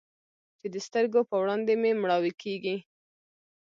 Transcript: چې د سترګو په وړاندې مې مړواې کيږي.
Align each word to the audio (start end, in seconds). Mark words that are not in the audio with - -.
چې 0.59 0.67
د 0.73 0.75
سترګو 0.87 1.21
په 1.29 1.35
وړاندې 1.41 1.73
مې 1.81 1.91
مړواې 2.01 2.31
کيږي. 2.41 2.77